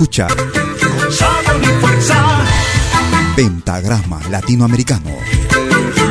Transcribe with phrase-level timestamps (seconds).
[0.00, 0.28] Escucha
[3.36, 5.10] Pentagrama Latinoamericano.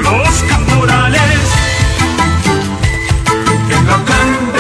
[0.03, 1.39] Los caporales.
[3.71, 4.58] En la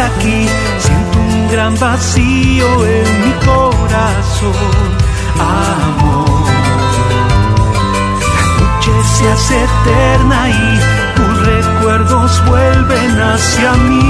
[0.00, 4.54] aquí, siento un gran vacío en mi corazón,
[5.38, 6.50] amor.
[8.36, 10.80] La noche se hace eterna y
[11.16, 14.09] tus recuerdos vuelven hacia mí,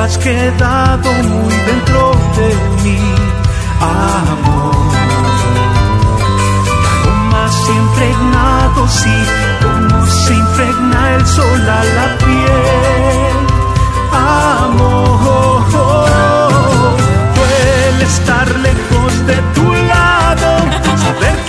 [0.00, 2.48] Has quedado muy dentro de
[2.82, 2.98] mí,
[3.80, 4.76] amor.
[6.64, 9.18] Y aromas impregnados sí,
[9.62, 13.36] como se impregna el sol a la piel,
[14.12, 15.62] amor.
[17.34, 20.50] Duele estar lejos de tu lado,
[21.04, 21.47] saber que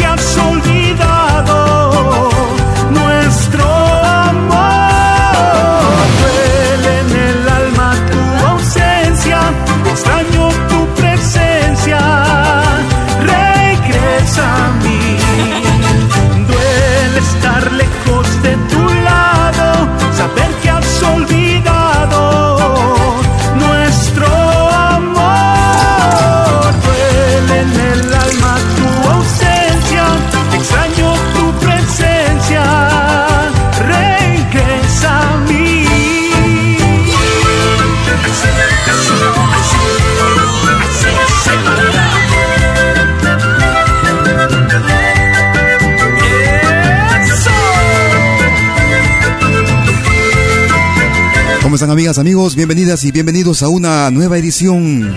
[51.88, 52.56] amigas, amigos?
[52.56, 55.16] Bienvenidas y bienvenidos a una nueva edición.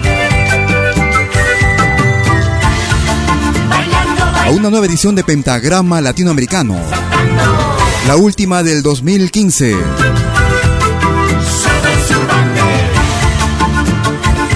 [4.44, 6.76] A una nueva edición de Pentagrama Latinoamericano.
[8.06, 9.76] La última del 2015.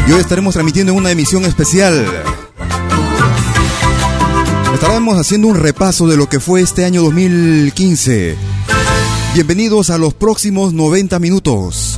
[0.06, 2.06] Y hoy estaremos transmitiendo una emisión especial.
[4.72, 8.36] Estaremos haciendo un repaso de lo que fue este año 2015
[9.36, 11.95] Bienvenidos a los próximos 90 minutos.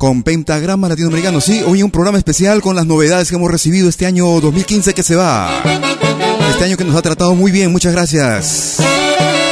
[0.00, 4.06] Con Pentagrama Latinoamericano, sí, hoy un programa especial con las novedades que hemos recibido este
[4.06, 5.50] año 2015 que se va.
[6.48, 8.78] Este año que nos ha tratado muy bien, muchas gracias.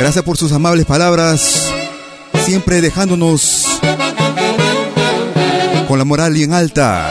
[0.01, 1.67] Gracias por sus amables palabras,
[2.47, 3.67] siempre dejándonos
[5.87, 7.11] con la moral bien alta.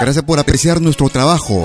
[0.00, 1.64] Gracias por apreciar nuestro trabajo.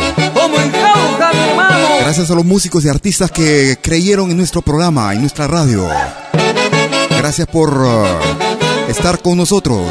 [2.02, 5.88] Gracias a los músicos y artistas que creyeron en nuestro programa, en nuestra radio.
[7.12, 7.78] Gracias por
[8.88, 9.88] estar con nosotros.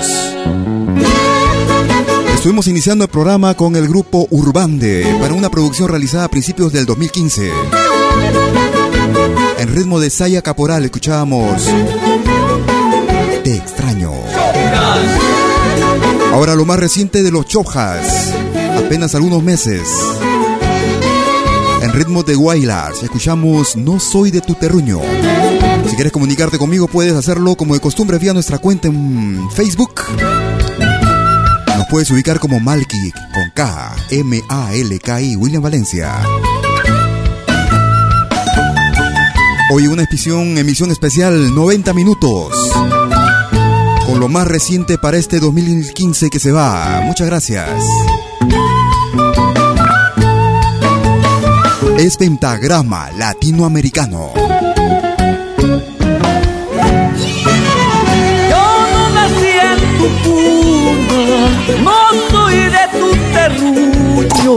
[2.34, 6.86] Estuvimos iniciando el programa con el grupo Urbande para una producción realizada a principios del
[6.86, 7.50] 2015.
[9.58, 11.68] En ritmo de Saya Caporal escuchábamos
[13.44, 14.12] Te extraño.
[16.32, 18.32] Ahora lo más reciente de los Chojas,
[18.76, 19.88] apenas algunos meses.
[21.82, 25.00] En ritmo de Wailars, escuchamos No soy de tu terruño.
[25.88, 30.02] Si quieres comunicarte conmigo, puedes hacerlo como de costumbre vía nuestra cuenta en Facebook.
[31.76, 36.22] Nos puedes ubicar como Malki con K, M-A-L-K-I, William Valencia.
[39.72, 42.54] Hoy una emisión, emisión especial, 90 minutos.
[44.06, 47.00] Con lo más reciente para este 2015 que se va.
[47.04, 47.68] Muchas gracias.
[52.02, 54.32] es Pentagrama Latinoamericano.
[60.22, 60.62] Tu
[61.82, 61.98] no
[62.30, 64.54] soy de tu terruño,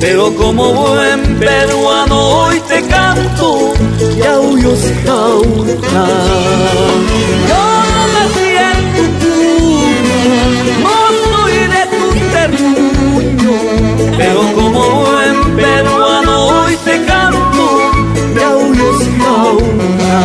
[0.00, 3.72] pero como buen peruano hoy te canto
[4.16, 6.06] y aullos jaula.
[7.48, 7.62] Yo
[8.14, 10.20] nací en tu cuna,
[10.84, 12.02] no soy de tu
[12.34, 13.56] terruño,
[14.16, 17.64] pero como buen peruano hoy te canto
[18.36, 20.18] y aullos jaula.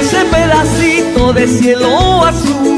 [0.00, 2.77] Ese pedacito de cielo azul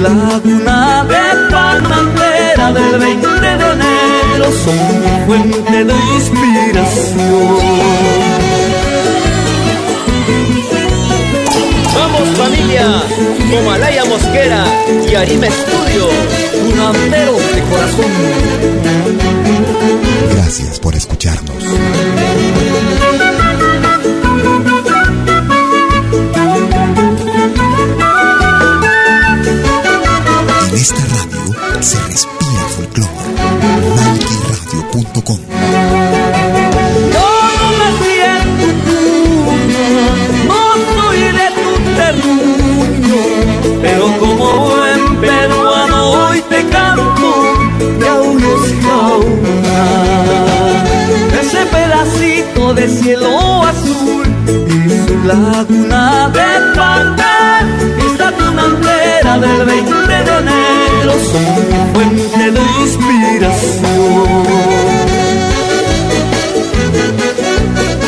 [0.00, 7.58] laguna de panantera del 20 de enero son mi fuente de inspiración.
[11.94, 12.86] Vamos familia,
[13.66, 14.64] Malaya Mosquera
[15.10, 16.08] y Arima Estudio,
[16.64, 18.12] Curanderos de corazón.
[20.34, 21.64] Gracias por escucharnos.
[55.24, 57.66] Laguna de pantalla,
[58.06, 61.12] esta tunantera del 20 de enero
[61.92, 64.28] fuente de inspiración.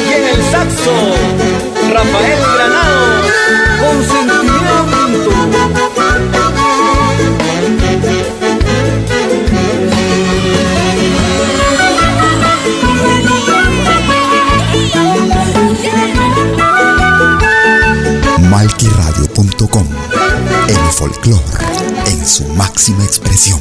[0.07, 0.97] y en el saxo,
[1.95, 3.29] Rafael Granado,
[3.81, 3.97] con
[22.07, 23.61] en su máxima expresión.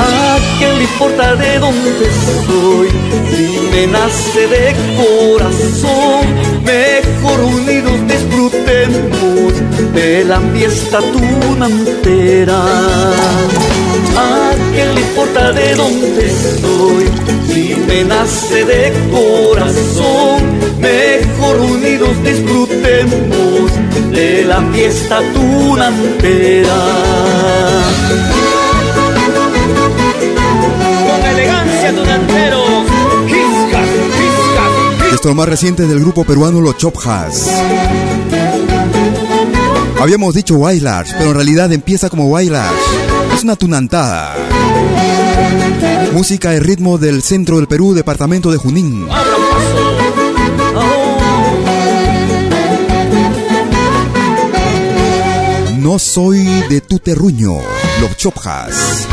[0.00, 2.06] ¿A quién le importa de dónde
[2.46, 2.88] soy?
[3.30, 6.26] Si me nace de corazón,
[6.64, 9.52] mejor unidos disfrutemos
[9.94, 12.62] de la fiesta tunantera.
[14.16, 16.30] ¿A quién le importa de dónde
[16.60, 17.04] soy?
[17.52, 20.42] Si me nace de corazón,
[20.80, 23.67] mejor unidos disfrutemos
[24.28, 26.76] de la fiesta tunantera.
[31.06, 32.62] con elegancia tunantero,
[33.26, 37.48] Quiscas, Quiscas, Esto es lo más reciente del grupo peruano Los Chopjas.
[39.98, 42.76] Habíamos dicho Wailars, pero en realidad empieza como Wailars.
[43.34, 44.36] Es una tunantada.
[46.12, 49.04] Música y ritmo del centro del Perú, departamento de Junín.
[49.10, 50.07] abran paso.
[55.88, 57.54] No soy de tu terruño,
[58.02, 59.08] los Chopjas.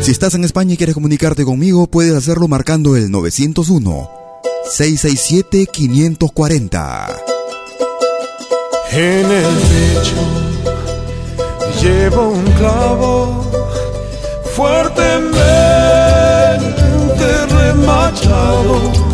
[0.00, 4.10] Si estás en España y quieres comunicarte conmigo, puedes hacerlo marcando el 901
[4.64, 7.06] 667 540.
[8.92, 10.16] En el pecho
[11.82, 13.44] llevo un clavo
[14.54, 15.36] fuertemente
[17.50, 19.09] remachado.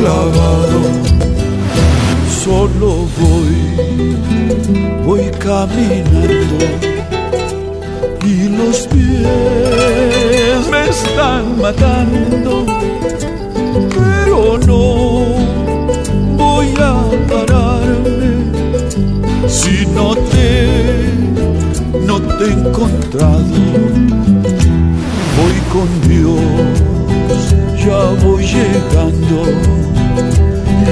[0.00, 0.80] Clavado.
[2.44, 3.56] Solo voy,
[5.04, 6.66] voy caminando
[8.24, 12.64] y los pies me están matando,
[13.94, 14.82] pero no
[16.42, 16.94] voy a
[17.30, 18.30] pararme
[19.46, 20.48] si no te,
[22.06, 23.44] no te he encontrado.
[25.38, 26.40] Voy con Dios,
[27.84, 29.89] ya voy llegando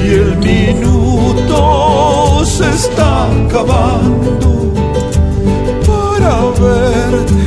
[0.08, 1.56] y el minuto
[2.44, 4.72] se está acabando
[5.86, 6.34] para
[6.64, 7.44] verte,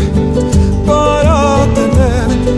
[0.85, 2.53] para tenerte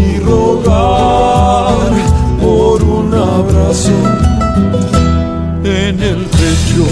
[0.00, 1.90] y rogar
[2.40, 3.98] por un abrazo
[5.64, 6.86] en el pecho.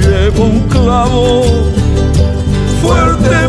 [0.00, 1.42] Llevo un clavo
[2.82, 3.47] fuertemente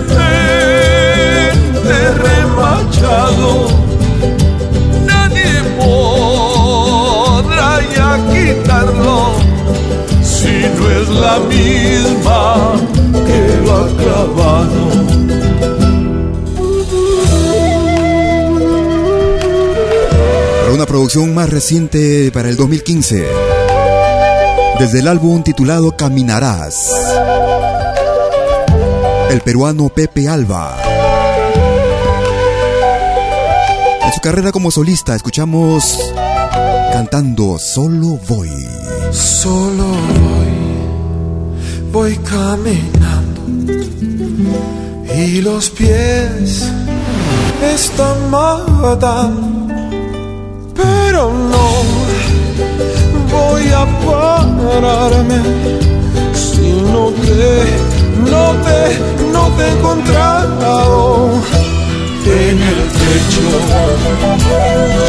[10.79, 12.75] no es la misma
[13.25, 14.89] que lo ha clavado.
[20.61, 23.25] Para una producción más reciente para el 2015.
[24.79, 26.91] Desde el álbum titulado Caminarás.
[29.29, 30.77] El peruano Pepe Alba.
[34.05, 35.99] En su carrera como solista escuchamos
[36.91, 38.49] cantando Solo Voy.
[39.11, 40.58] Solo voy,
[41.91, 43.41] voy caminando
[45.15, 46.71] y los pies
[47.63, 49.73] están matando,
[50.75, 51.67] pero no
[53.31, 55.39] voy a pararme
[56.33, 57.65] si no te,
[58.31, 58.79] no te,
[59.33, 59.75] no te he
[62.31, 63.47] en el techo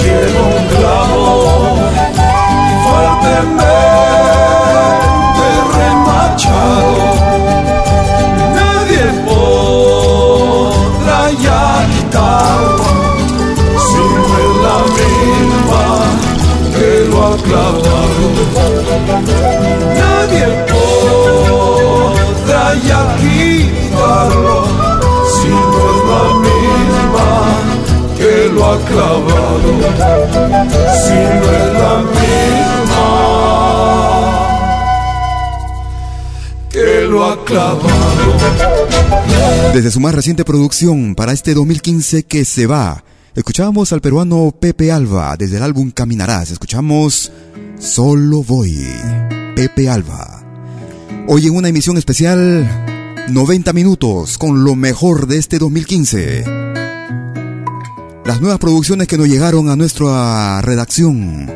[0.02, 1.28] llevo un clavo
[2.84, 4.49] fuertemente
[8.56, 12.88] Nadie podrá ya quitarlo
[13.86, 15.84] si no es la misma
[16.74, 18.26] que lo ha clavado.
[20.00, 20.46] Nadie
[21.72, 24.58] podrá ya quitarlo
[25.34, 27.28] si no es la misma
[28.16, 30.39] que lo ha clavado.
[39.74, 43.02] Desde su más reciente producción para este 2015 que se va,
[43.34, 46.52] escuchamos al peruano Pepe Alba desde el álbum Caminarás.
[46.52, 47.32] Escuchamos
[47.78, 48.86] Solo Voy,
[49.56, 50.44] Pepe Alba.
[51.26, 56.44] Hoy en una emisión especial, 90 minutos con lo mejor de este 2015.
[58.24, 61.52] Las nuevas producciones que nos llegaron a nuestra redacción.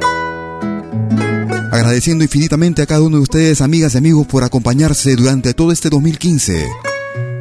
[1.74, 5.90] Agradeciendo infinitamente a cada uno de ustedes, amigas y amigos, por acompañarse durante todo este
[5.90, 6.68] 2015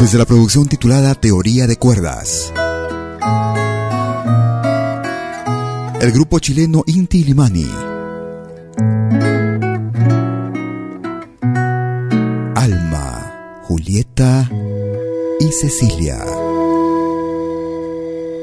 [0.02, 2.52] Desde la producción titulada Teoría de Cuerdas.
[6.02, 7.68] El grupo chileno Inti Limani.
[12.56, 14.50] Alma, Julieta
[15.40, 16.18] y Cecilia.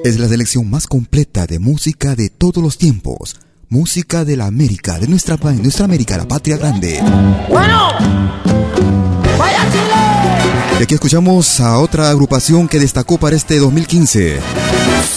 [0.05, 3.35] Es la selección más completa de música de todos los tiempos.
[3.69, 7.03] Música de la América, de nuestra, nuestra América, la patria grande.
[7.49, 8.68] Bueno.
[10.79, 14.39] Y aquí escuchamos a otra agrupación que destacó para este 2015.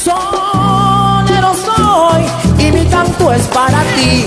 [0.04, 2.24] Sonero soy
[2.58, 4.26] y mi canto es para ti.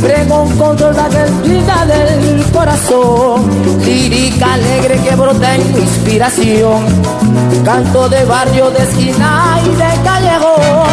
[0.00, 3.50] Pregón con toda que grita del corazón.
[3.84, 6.82] Lírica alegre que brota en mi inspiración.
[7.62, 10.88] Canto de barrio, de esquina y de callejón.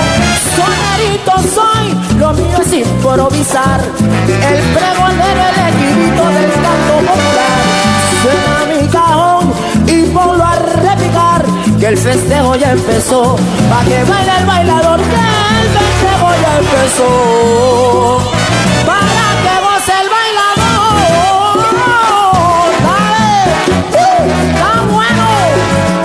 [0.58, 3.80] Sonerito soy, lo mío es improvisar.
[3.80, 7.78] El pregonero, el equilibrio del canto popular.
[8.22, 9.27] Suena mi cajón
[11.88, 13.36] que el festejo ya empezó
[13.70, 15.06] pa' que baile el bailador que
[15.62, 17.12] el festejo ya empezó
[18.86, 20.96] para que goce el bailador
[22.84, 23.28] dale
[24.50, 25.28] está bueno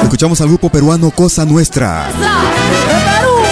[0.04, 2.11] Escuchamos al grupo peruano Cosa Nuestra.
[2.18, 3.42] ¡Uh!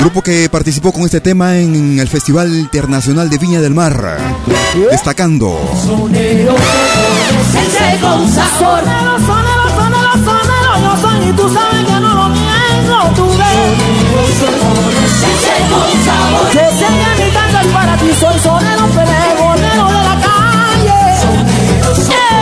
[0.00, 4.18] Grupo que participó con este tema en el Festival Internacional de Viña del Mar.
[4.90, 5.58] Destacando.
[11.36, 13.46] Tú sabes que no lo niego, tú ves.
[16.52, 21.00] Que sé que mi canto es para ti, soy sonero, pregonero de la calle.
[21.94, 22.36] Sonero.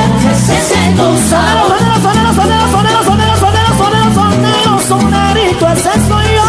[1.28, 6.46] Sonero, sonero, sonero, sonero, sonero, sonero, sonero, sonero, sonerito, ese soy yo.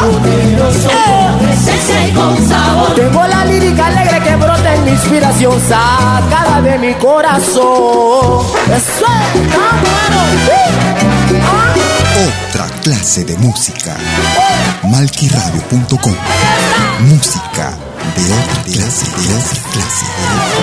[2.95, 8.45] Tengo la lírica alegre que brota en mi inspiración sacada de mi corazón.
[8.67, 10.19] Eso está bueno.
[11.41, 13.93] Ah, Otra clase de música.
[14.83, 16.15] Malquiradio.com.
[17.01, 17.77] Música
[18.15, 20.05] de otra clase, de otra clase.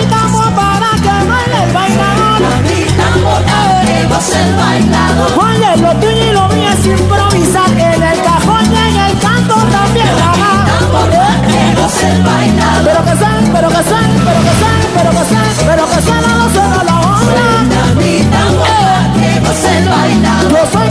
[0.01, 2.41] Estamos para que baile el bailador.
[2.65, 5.45] Estamos para que goce el bailador.
[5.45, 9.53] Oye, lo tuyo y lo mío es improvisar en el cajón y en el canto
[9.53, 10.07] también.
[10.07, 12.83] Estamos para que goce el bailador.
[12.83, 16.25] Pero que sean, pero que sean, pero que sean, pero que sean, pero que sean
[16.25, 16.93] a los de
[19.63, 20.49] el bailar.
[20.49, 20.89] Yo soy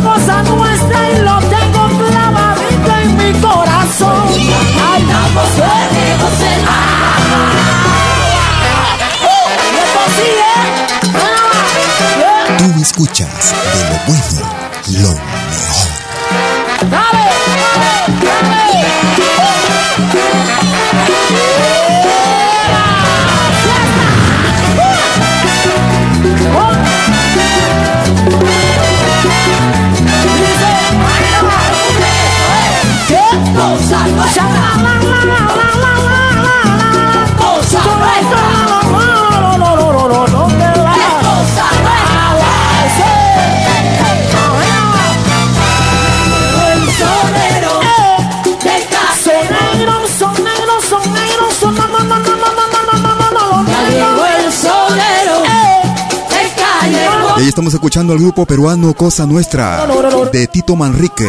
[57.53, 59.87] estamos escuchando al grupo peruano Cosa Nuestra
[60.33, 61.29] de Tito Manrique.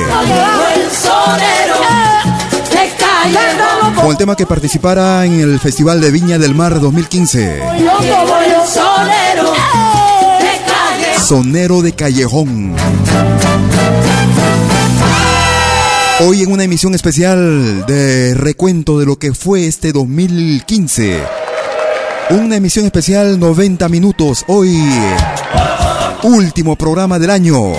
[3.97, 7.61] Con el tema que participara en el Festival de Viña del Mar 2015.
[11.27, 12.73] Sonero de Callejón.
[16.21, 21.21] Hoy en una emisión especial de recuento de lo que fue este 2015.
[22.29, 24.45] Una emisión especial 90 minutos.
[24.47, 24.79] Hoy,
[26.23, 27.73] último programa del año.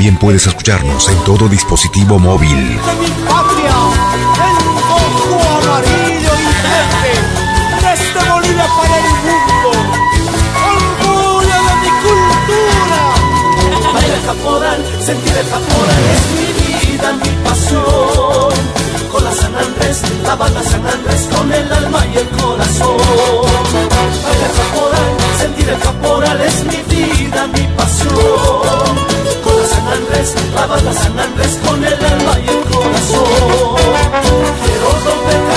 [0.05, 2.79] También puedes escucharnos en todo dispositivo móvil.
[14.27, 18.53] caporal, sentir el caporal es mi vida, mi pasión.
[19.11, 22.97] Con la San Andrés, la banda San Andrés, con el alma y el corazón.
[24.23, 29.15] Baila caporal, sentir el caporal es mi vida, mi pasión.
[29.43, 29.54] Con
[29.85, 33.23] San Andrés, la banda San Andrés, con el alma y el corazón.
[34.65, 35.54] Quiero romper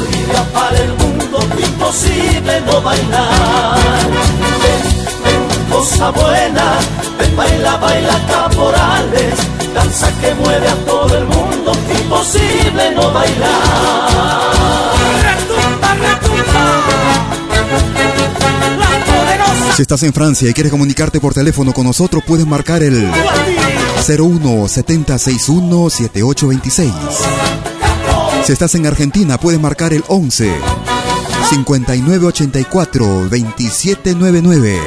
[0.00, 3.76] Bolivia para el mundo, imposible no bailar.
[4.62, 4.82] Ven,
[5.24, 6.78] ven, cosa buena,
[7.18, 9.34] ven, baila, baila caporales,
[9.74, 14.52] danza que mueve a todo el mundo, imposible no bailar.
[15.22, 16.64] Retumba, retumba,
[19.76, 23.10] Si estás en Francia y quieres comunicarte por teléfono con nosotros, puedes marcar el
[24.08, 27.69] 01 7061 7826.
[28.44, 30.52] Si estás en Argentina, puedes marcar el 11
[31.50, 34.78] 5984 2799.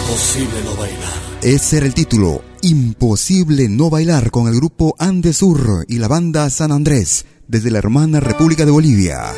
[0.00, 0.98] Imposible no bailar.
[1.42, 6.72] Ese era el título, Imposible no bailar con el grupo Andesur y la banda San
[6.72, 9.32] Andrés, desde la hermana República de Bolivia.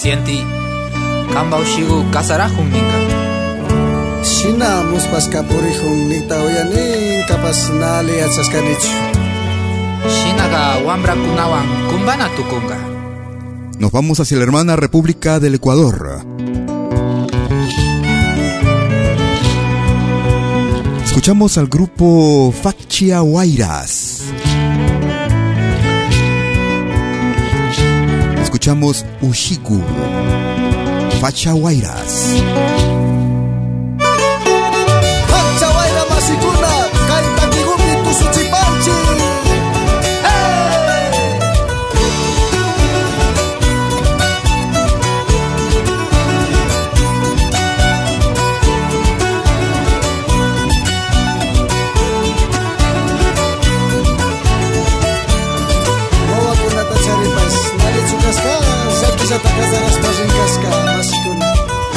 [0.00, 0.44] Sienti,
[1.32, 3.24] kamba ushigu kasara ninga.
[4.22, 8.20] Shina muspaska purihun nita uyanin kapas nali
[13.78, 16.24] Nos vamos hacia la hermana República del Ecuador.
[21.04, 24.22] Escuchamos al grupo Facchia Guairas.
[28.42, 29.80] Escuchamos Ushiku.
[31.20, 32.42] Facha Guairas.
[35.30, 36.72] Pachawaira masikuna,
[37.08, 38.63] kaita kigumi tusuchipanchi.
[59.34, 61.46] Saki satakazaras masinkaska, masikuna.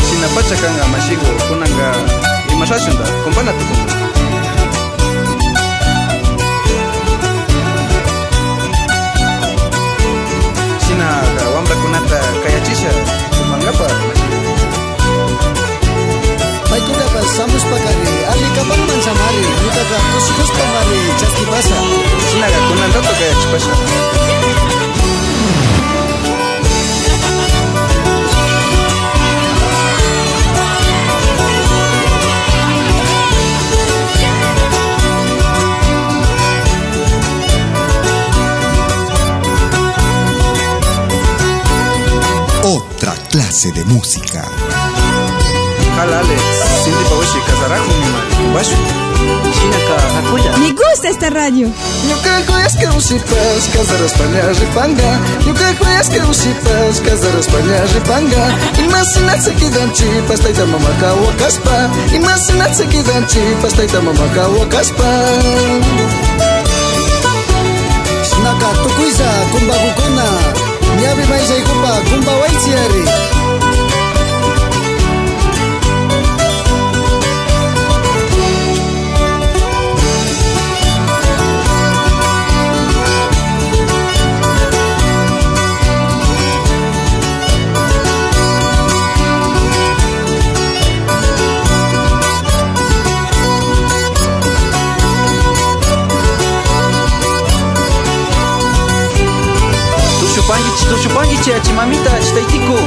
[0.09, 1.87] Sinapacha kanga mashigo kunanga
[2.53, 3.93] imashashunda kumbana tukunga.
[10.87, 12.91] Sina ga wambra kunata kayachisha
[13.37, 14.41] kumangapa mashigo.
[16.69, 19.45] Maikuna pas samus pakari, ali kapan man samari,
[62.15, 65.09] Imasinat se quedan chipas Taita mamaka wakaspa
[68.43, 70.25] Naka tukuiza kumba kukuna
[71.01, 73.03] Nyabi maisha ikupa kumba waitiari
[101.47, 102.77] tushupangi che achimamita chitaitiku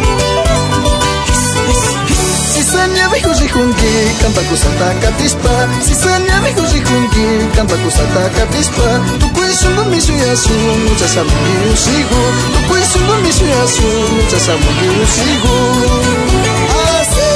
[2.54, 10.12] Sisanya vihu rihungi Kanta kusata katispa Sisanya vihu rihungi Kanta kusata katispa Tukui sungu misu
[10.12, 10.52] yasu
[10.88, 13.82] Mucha samungi usigu Tukui sungu misu yasu
[14.16, 15.56] Mucha samungi usigu
[17.00, 17.30] Así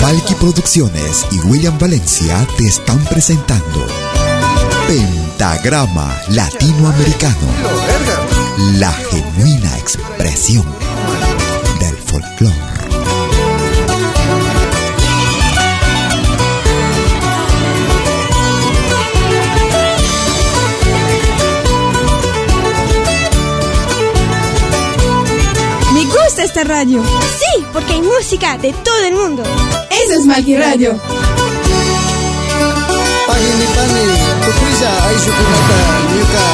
[0.00, 4.09] Valky Producciones y William Valencia te están presentando
[4.90, 7.46] Pentagrama Latinoamericano,
[8.80, 10.66] la genuina expresión
[11.78, 12.56] del folclore.
[25.94, 27.00] Me gusta esta radio.
[27.38, 29.44] Sí, porque hay música de todo el mundo.
[29.88, 30.98] Esa es Malqui Radio.
[33.40, 34.04] Pagini pani
[34.44, 35.78] Tukuiza aishu kunata
[36.16, 36.46] Nyuka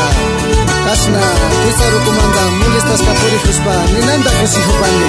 [0.85, 1.21] Kasna
[1.63, 5.07] Kuisa rukumanda Mulistas kapuri huspa Ninanda kusi hupani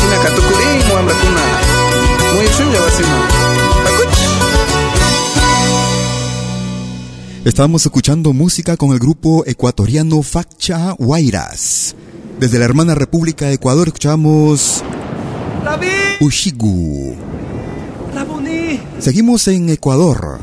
[0.00, 1.44] Shinaka tukuri muamra kuna
[2.34, 3.28] Muy shunja wasima
[3.84, 4.18] Pakuch
[7.44, 11.96] Estamos escuchando música con el grupo ecuatoriano Faccha Guairas.
[12.38, 14.84] Desde la hermana República de Ecuador escuchamos
[16.20, 17.16] Ushigu.
[18.98, 20.40] Seguimos en Ecuador.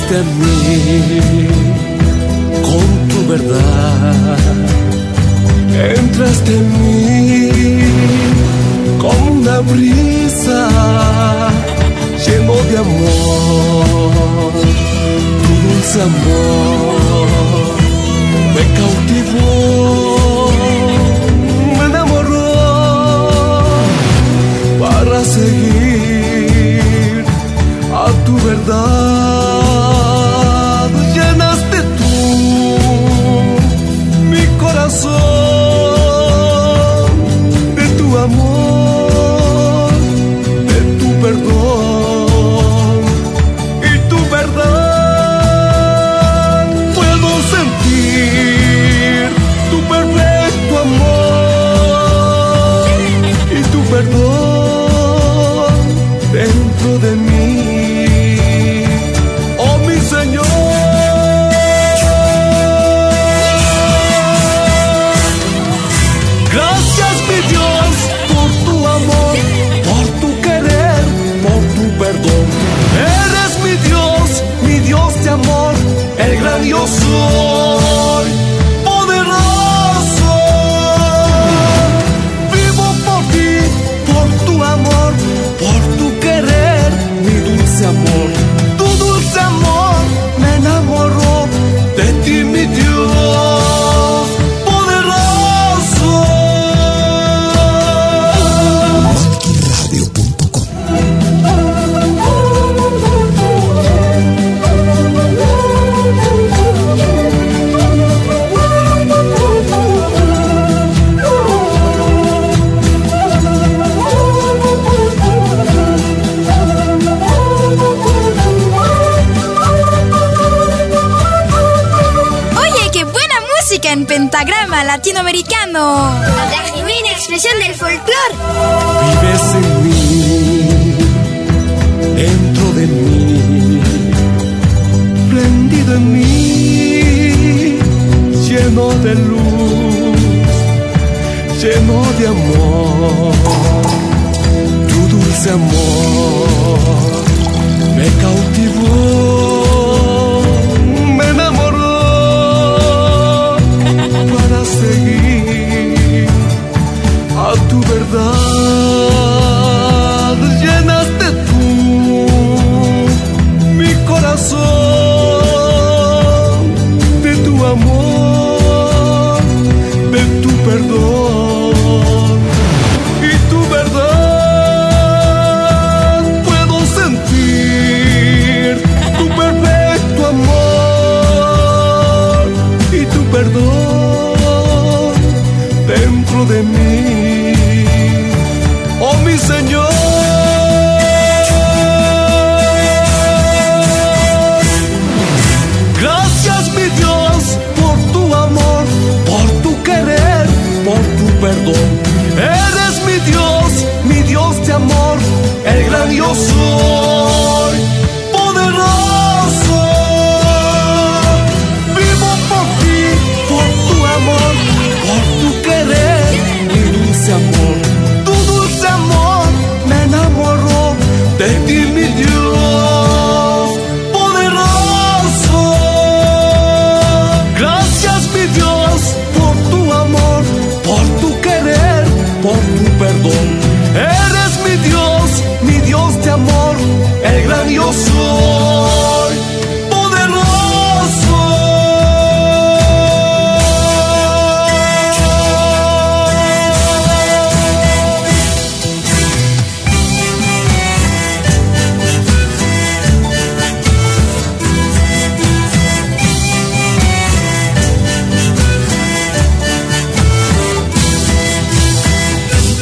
[0.09, 1.28] Llegaste a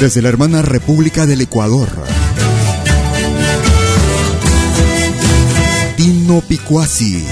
[0.07, 1.89] Desde la hermana República del Ecuador.
[5.97, 7.25] Dino Picuasi.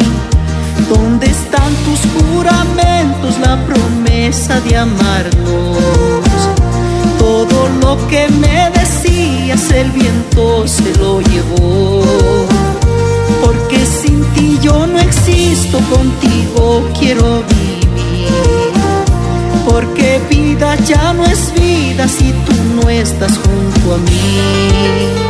[0.89, 5.79] ¿Dónde están tus juramentos, la promesa de amarnos?
[7.19, 9.20] Todo lo que me decías,
[9.53, 12.03] el viento se lo llevó.
[13.43, 18.29] Porque sin ti yo no existo, contigo quiero vivir.
[19.69, 25.30] Porque vida ya no es vida si tú no estás junto a mí.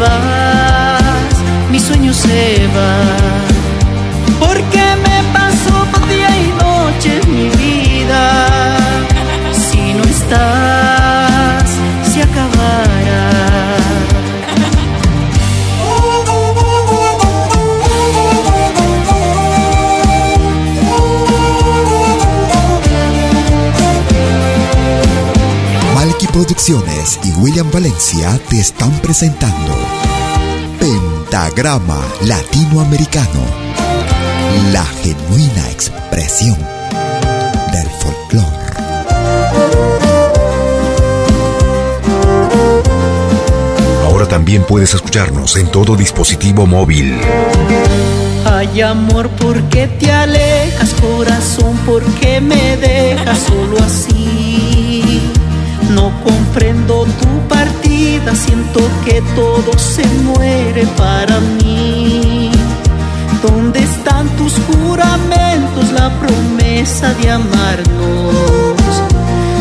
[0.00, 1.34] Vas,
[1.70, 3.23] mi sueño se va.
[26.54, 29.74] Producciones y William Valencia te están presentando
[30.78, 33.40] Pentagrama Latinoamericano,
[34.72, 36.56] la genuina expresión
[37.72, 38.46] del folclore.
[44.04, 47.18] Ahora también puedes escucharnos en todo dispositivo móvil.
[48.44, 51.76] Ay amor, ¿por qué te alejas, corazón?
[51.78, 54.13] ¿Por qué me dejas solo así?
[55.94, 62.50] No comprendo tu partida, siento que todo se muere para mí.
[63.40, 68.34] ¿Dónde están tus juramentos, la promesa de amarnos?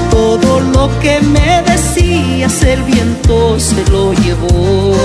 [0.09, 4.95] Todo lo que me decías, el viento se lo llevó.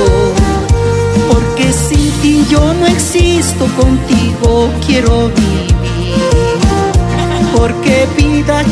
[1.31, 5.68] Porque sin ti yo no existo, contigo quiero vivir.
[7.55, 8.07] Porque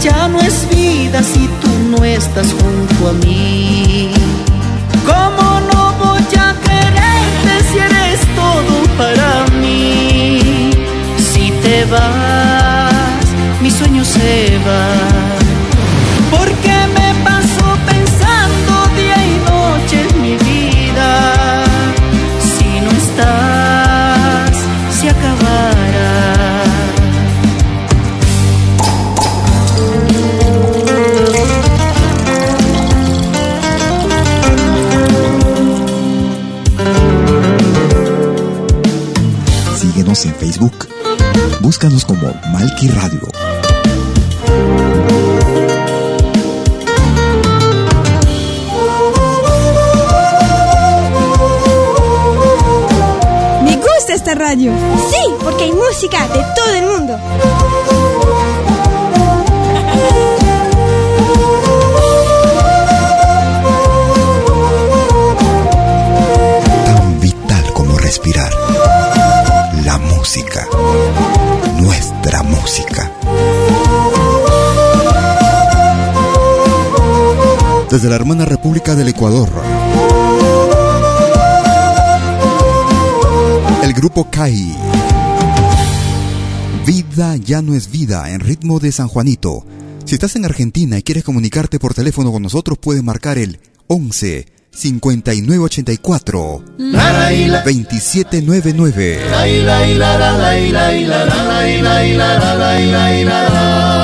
[0.01, 4.11] ya no es vida si tú no estás junto a mí.
[5.05, 10.71] ¿Cómo no voy a quererte si eres todo para mí?
[11.19, 13.27] Si te vas,
[13.61, 15.36] mi sueño se va.
[41.67, 43.23] Búscanos como Malky Radio.
[53.65, 54.73] Me gusta esta radio.
[55.11, 57.19] Sí, porque hay música de todo el mundo.
[66.87, 68.53] Tan vital como respirar.
[69.85, 70.69] La música.
[77.97, 79.49] Desde la hermana República del Ecuador.
[83.83, 84.77] El grupo CAI.
[86.85, 89.65] Vida ya no es vida en ritmo de San Juanito.
[90.05, 94.45] Si estás en Argentina y quieres comunicarte por teléfono con nosotros, puedes marcar el 11
[94.73, 99.21] 5984 2799.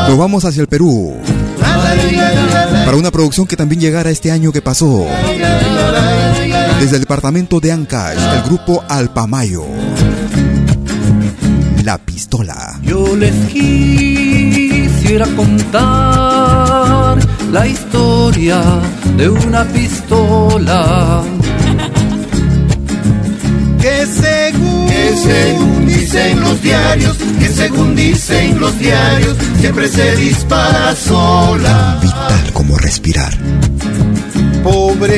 [0.09, 1.15] Nos vamos hacia el Perú.
[2.85, 5.07] Para una producción que también llegara este año que pasó.
[6.81, 9.65] Desde el departamento de Ancash, el grupo Alpamayo.
[11.85, 12.81] La pistola.
[12.83, 17.19] Yo les quisiera contar
[17.53, 18.63] la historia
[19.17, 21.23] de una pistola.
[23.83, 24.82] Que según,
[25.13, 31.99] que según dicen los diarios, que según dicen los diarios, siempre se dispara sola.
[32.01, 33.31] Vital como respirar.
[34.63, 35.13] Pobrecita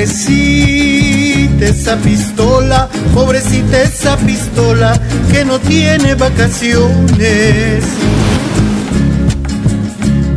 [1.66, 7.84] esa pistola, pobrecita esa pistola que no tiene vacaciones.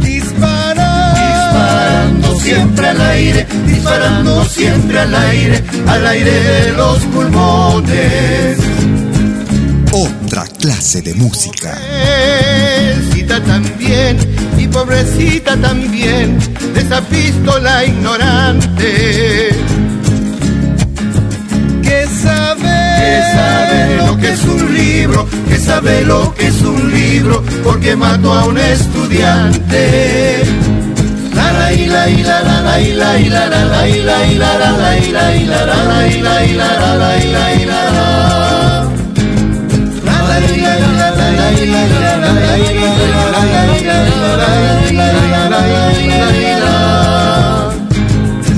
[0.01, 8.66] Dispara, disparando siempre al aire, disparando siempre al aire, al aire de los pulmones.
[9.91, 11.77] Otra clase de música.
[11.77, 14.17] Pobrecita también,
[14.57, 16.37] y pobrecita también,
[16.73, 19.49] de esa pistola ignorante.
[21.81, 26.91] Que sabe, que sabe lo que es un libro, que sabe lo que es un
[26.91, 30.43] libro, porque mató a un estudiante.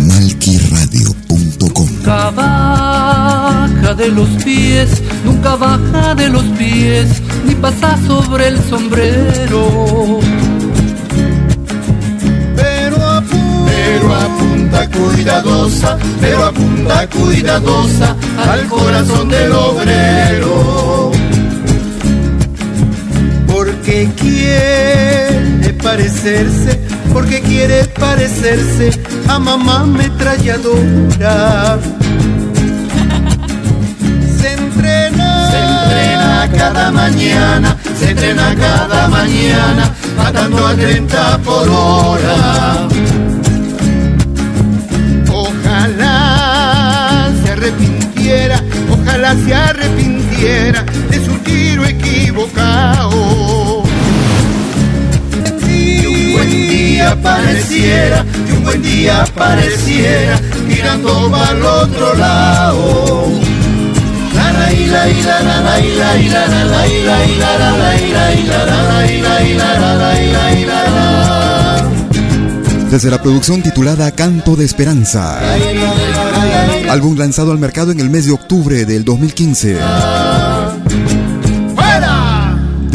[0.07, 4.89] Malquiradio.com Nunca baja de los pies,
[5.23, 10.19] nunca baja de los pies, ni pasa sobre el sombrero.
[12.55, 18.15] Pero apunta, pero apunta cuidadosa, pero apunta cuidadosa
[18.51, 20.98] al corazón del obrero
[23.89, 26.79] porque quiere parecerse,
[27.11, 28.91] porque quiere parecerse
[29.27, 31.79] a mamá ametralladora.
[34.39, 42.87] Se entrena, se entrena cada mañana, se entrena cada mañana, matando a 30 por hora.
[45.33, 48.61] Ojalá se arrepintiera,
[48.91, 53.58] ojalá se arrepintiera de su tiro equivocado.
[56.39, 63.27] Un buen día pareciera, y un buen día pareciera, tirando para el otro lado.
[72.89, 75.39] Desde la producción titulada Canto de Esperanza.
[76.89, 79.77] Álbum lanzado al mercado en el mes de octubre del 2015.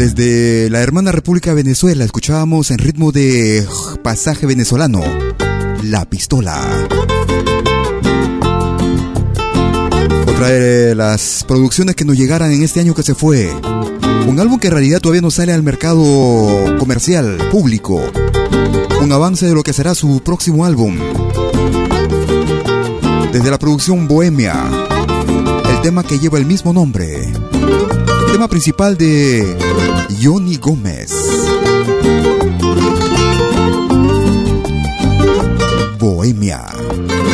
[0.05, 3.67] Desde la hermana República Venezuela escuchábamos en ritmo de
[4.03, 5.01] pasaje venezolano
[5.81, 6.61] La Pistola.
[10.27, 13.51] Otra de las producciones que nos llegaran en este año que se fue.
[14.27, 16.03] Un álbum que en realidad todavía no sale al mercado
[16.77, 17.99] comercial, público.
[19.01, 20.99] Un avance de lo que será su próximo álbum.
[23.33, 24.53] Desde la producción Bohemia,
[25.71, 27.14] el tema que lleva el mismo nombre.
[28.35, 29.57] Tema principal de
[30.21, 31.09] Johnny Gómez.
[35.97, 36.65] Bohemia.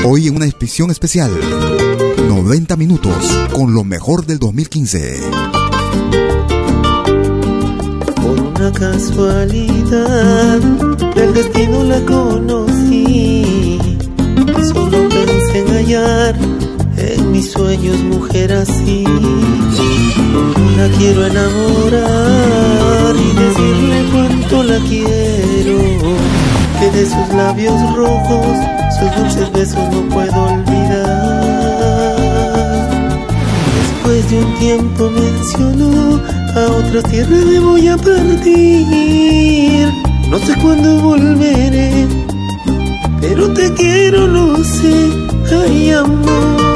[0.05, 1.31] Hoy en una edición especial.
[2.27, 3.15] 90 minutos
[3.51, 5.21] con lo mejor del 2015.
[8.17, 10.59] Por una casualidad
[11.15, 13.79] del destino la conocí.
[14.71, 16.35] Solo pensé en hallar
[16.95, 19.03] en mis sueños mujer así.
[20.77, 25.77] La quiero enamorar y decirle cuánto la quiero.
[26.79, 28.57] Que de sus labios rojos,
[28.99, 31.41] sus dulces besos no puedo olvidar.
[33.75, 36.19] Después de un tiempo mencionó,
[36.55, 39.87] a otras tierras me voy a partir.
[40.29, 42.07] No sé cuándo volveré,
[43.19, 45.11] pero te quiero, lo sé,
[45.51, 46.70] ay amor.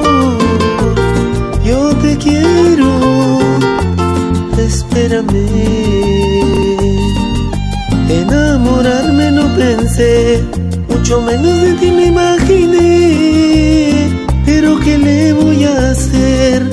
[8.10, 10.44] Enamorarme no pensé,
[10.90, 14.10] mucho menos de ti me imaginé.
[14.46, 16.64] Pero ¿qué le voy a hacer?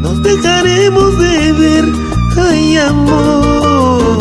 [0.00, 1.84] Nos dejaremos de ver,
[2.48, 4.18] ay amor.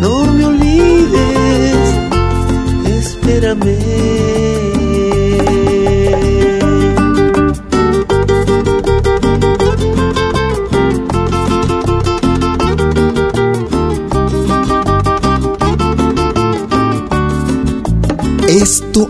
[0.00, 1.76] No me olvides,
[2.86, 4.17] espérame.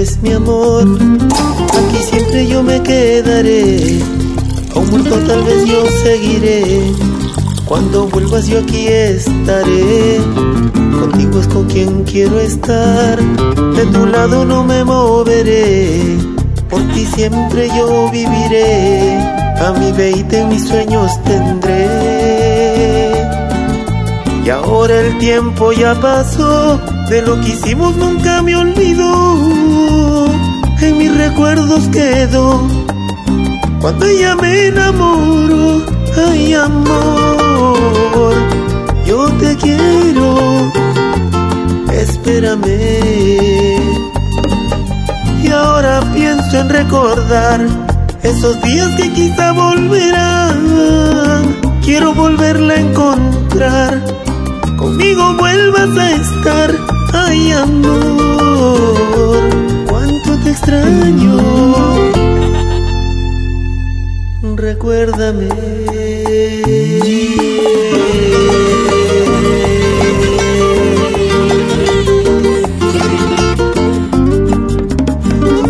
[0.00, 0.84] Preocupes, mi amor.
[1.78, 4.00] Aquí siempre yo me quedaré.
[4.74, 6.92] Aún muerto tal vez yo seguiré.
[7.66, 10.20] Cuando vuelvas yo aquí estaré.
[10.98, 13.18] Contigo es con quien quiero estar.
[13.18, 16.18] De tu lado no me moveré.
[16.68, 19.18] Por ti siempre yo viviré.
[19.60, 23.10] A mi veinte mis sueños tendré.
[24.44, 26.80] Y ahora el tiempo ya pasó,
[27.10, 29.59] de lo que hicimos nunca me olvidó.
[30.82, 32.66] En mis recuerdos quedó
[33.80, 35.82] cuando ella me enamoró.
[36.28, 38.34] Ay, amor,
[39.06, 40.72] yo te quiero,
[41.92, 43.80] espérame.
[45.42, 47.60] Y ahora pienso en recordar
[48.22, 50.60] esos días que quizá volverán.
[51.84, 54.20] Quiero volverla a encontrar
[54.76, 56.70] conmigo vuelvas a estar.
[57.12, 58.70] Ay, amor,
[60.60, 61.38] extraño.
[64.56, 65.48] Recuérdame.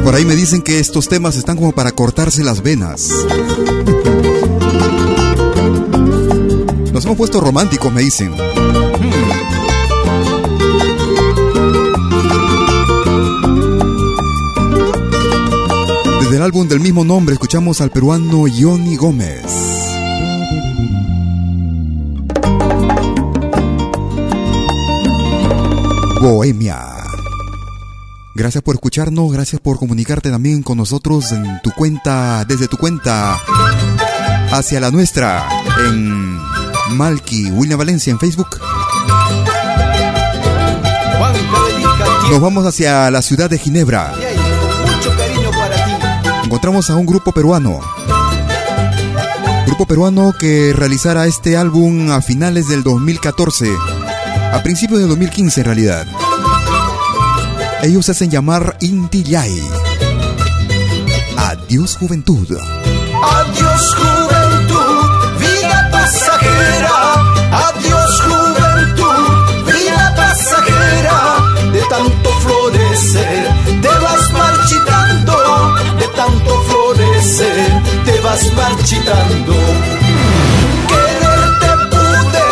[0.04, 3.10] Por ahí me dicen que estos temas están como para cortarse las venas.
[6.92, 8.49] Nos hemos puesto románticos, me dicen.
[16.40, 19.44] Desde el álbum del mismo nombre escuchamos al peruano Johnny Gómez.
[26.18, 26.78] Bohemia.
[28.34, 33.38] Gracias por escucharnos, gracias por comunicarte también con nosotros en tu cuenta, desde tu cuenta
[34.50, 35.46] hacia la nuestra
[35.84, 36.38] en
[36.96, 38.58] Malky William Valencia en Facebook.
[42.30, 44.14] Nos vamos hacia la ciudad de Ginebra.
[46.50, 47.78] Encontramos a un grupo peruano.
[49.66, 53.72] Grupo peruano que realizara este álbum a finales del 2014.
[54.52, 56.06] A principios del 2015 en realidad.
[57.84, 59.62] Ellos hacen llamar Inti Yai.
[61.36, 62.48] Adiós juventud.
[62.50, 64.19] Adiós juventud,
[78.30, 79.54] vas marchitando.
[80.90, 82.46] Quererte pude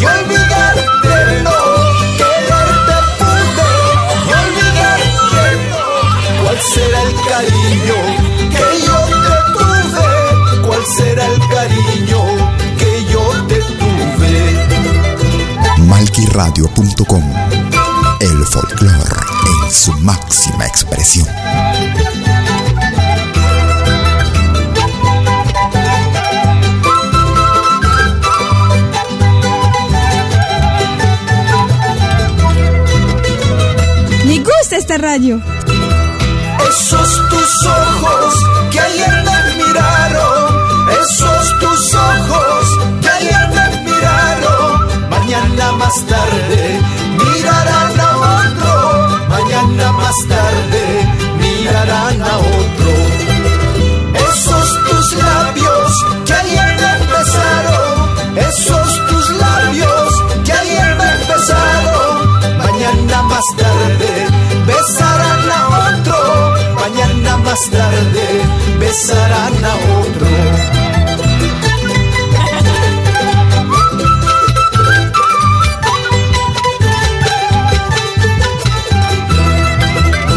[0.00, 1.58] y olvidarte no.
[2.20, 3.68] Quererte pude
[4.26, 5.84] y olvidarte no.
[6.42, 7.98] ¿Cuál será el cariño
[8.54, 10.10] que yo te tuve?
[10.66, 12.20] ¿Cuál será el cariño
[12.80, 14.42] que yo te tuve?
[15.86, 17.24] Malquiradio.com
[18.20, 21.28] El folclore en su máxima expresión.
[34.90, 35.40] Esta radio.
[36.68, 38.34] Esos tus ojos
[38.72, 42.64] que ayer me miraron, esos tus ojos
[43.00, 46.80] que ayer me miraron, mañana más tarde
[47.18, 48.10] mirarán a
[48.42, 50.79] otro, mañana más tarde
[67.50, 68.42] más tarde
[68.78, 70.26] besarán a otro.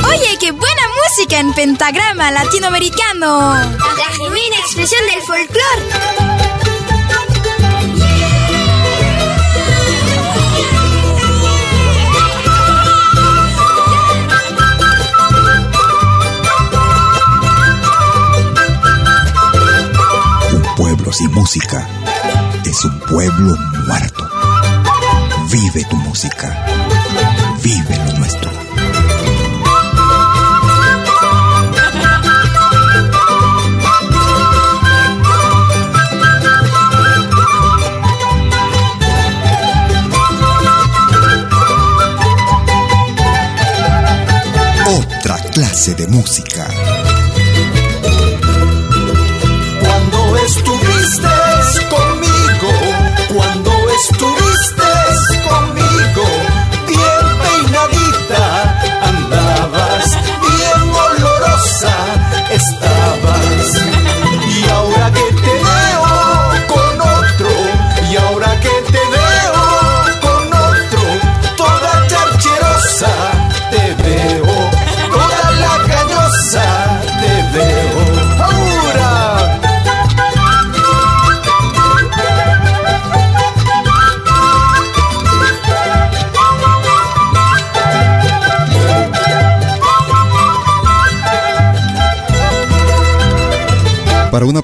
[0.10, 3.54] Oye, qué buena música en pentagrama latinoamericano.
[3.54, 6.13] La genuina expresión del folclore.
[21.14, 21.88] Sin música
[22.66, 23.56] es un pueblo
[23.86, 24.28] muerto.
[25.52, 26.66] Vive tu música.
[27.62, 28.52] Vive lo nuestro.
[44.88, 46.73] Otra clase de música.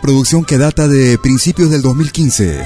[0.10, 2.66] Producción que data de principios del 2015.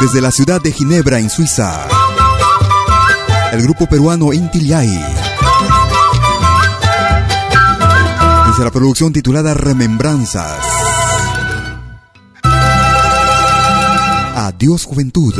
[0.00, 1.86] Desde la ciudad de Ginebra, en Suiza.
[3.52, 4.60] El grupo peruano Inti.
[4.60, 4.80] Desde
[8.64, 10.64] la producción titulada Remembranzas.
[14.34, 15.34] Adiós Juventud.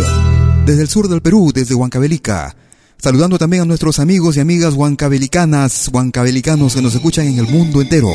[0.67, 2.55] Desde el sur del Perú, desde Huancavelica.
[2.99, 7.81] Saludando también a nuestros amigos y amigas huancavelicanas, huancavelicanos que nos escuchan en el mundo
[7.81, 8.11] entero.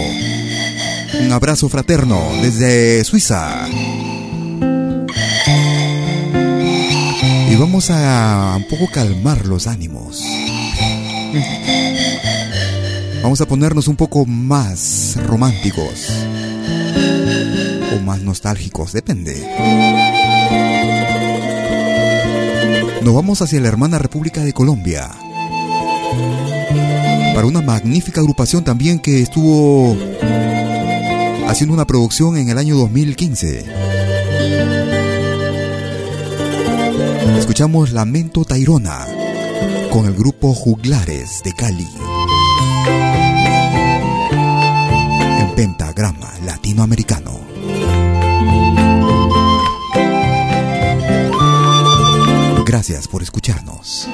[1.13, 3.67] Un abrazo fraterno desde Suiza.
[7.49, 10.21] Y vamos a un poco calmar los ánimos.
[13.23, 16.09] Vamos a ponernos un poco más románticos.
[17.95, 19.47] O más nostálgicos, depende.
[23.01, 25.09] Nos vamos hacia la hermana República de Colombia.
[27.33, 29.95] Para una magnífica agrupación también que estuvo
[31.47, 33.65] haciendo una producción en el año 2015.
[37.37, 39.07] Escuchamos Lamento Tairona
[39.91, 41.87] con el grupo Juglares de Cali.
[45.39, 47.39] En pentagrama latinoamericano.
[52.65, 54.09] Gracias por escucharnos.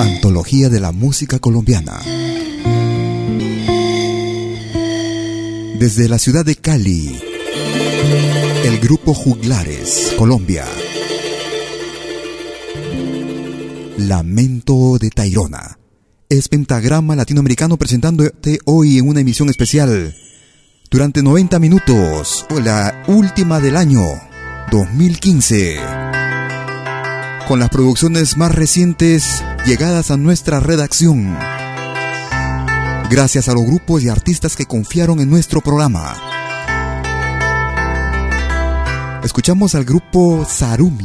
[0.00, 2.00] Antología de la Música Colombiana.
[5.78, 7.20] Desde la ciudad de Cali,
[8.64, 10.64] el grupo Juglares, Colombia.
[13.98, 15.78] Lamento de Tairona.
[16.28, 20.16] Es Pentagrama Latinoamericano presentándote hoy en una emisión especial.
[20.90, 24.02] Durante 90 minutos, la última del año
[24.72, 25.91] 2015
[27.52, 31.36] con las producciones más recientes llegadas a nuestra redacción.
[33.10, 36.16] Gracias a los grupos y artistas que confiaron en nuestro programa.
[39.22, 41.04] Escuchamos al grupo Sarumi.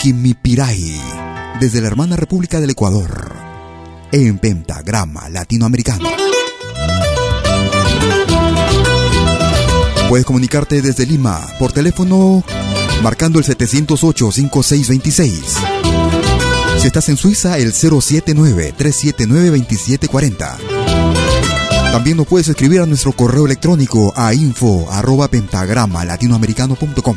[0.00, 1.02] Kimipiray,
[1.60, 3.30] desde la hermana República del Ecuador,
[4.10, 6.23] en pentagrama latinoamericano.
[10.08, 12.44] Puedes comunicarte desde Lima por teléfono
[13.02, 15.42] marcando el 708-5626.
[16.78, 20.56] Si estás en Suiza, el 079-379-2740.
[21.92, 27.16] También nos puedes escribir a nuestro correo electrónico a info arroba pentagrama latinoamericano.com.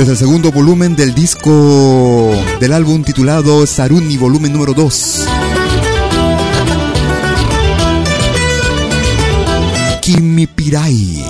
[0.00, 5.26] Desde el segundo volumen del disco del álbum titulado Saruni volumen número 2.
[10.00, 11.22] Kimi Pirai.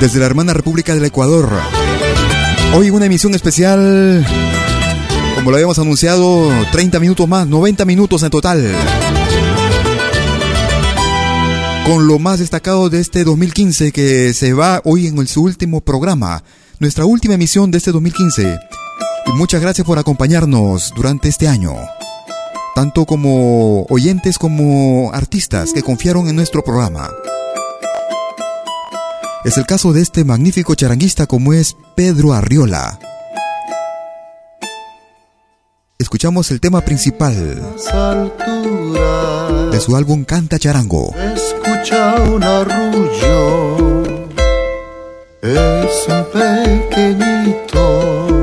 [0.00, 1.52] Desde la hermana República del Ecuador.
[2.74, 4.26] Hoy una emisión especial,
[5.34, 8.74] como lo habíamos anunciado, 30 minutos más, 90 minutos en total
[11.90, 16.44] con lo más destacado de este 2015 que se va hoy en su último programa,
[16.78, 18.60] nuestra última emisión de este 2015.
[19.26, 21.74] Y muchas gracias por acompañarnos durante este año,
[22.76, 27.10] tanto como oyentes como artistas que confiaron en nuestro programa.
[29.44, 33.00] Es el caso de este magnífico charanguista como es Pedro Arriola.
[36.00, 37.34] Escuchamos el tema principal
[39.70, 41.14] de su álbum Canta Charango.
[41.14, 44.02] Escucha un arrullo,
[45.42, 48.39] es un pequeñito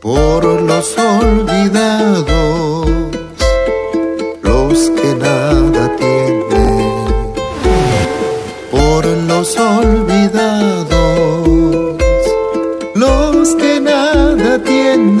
[0.00, 2.26] por los olvidados,
[4.42, 7.04] los que nada tienen,
[8.72, 10.88] por los olvidados,
[12.96, 15.20] los que nada tienen.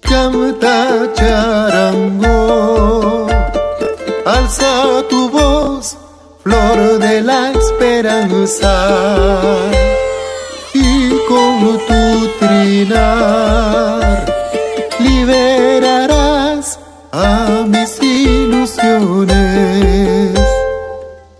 [0.00, 2.36] Canta charango,
[4.24, 4.77] alza
[10.72, 14.24] y con tu trinar
[14.98, 16.78] liberarás
[17.12, 19.28] a mis ilusiones.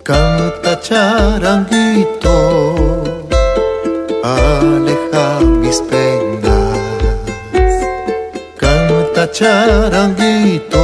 [0.03, 2.35] Canta charanguito,
[4.23, 6.79] aleja mis penas.
[8.59, 10.83] Canta charanguito,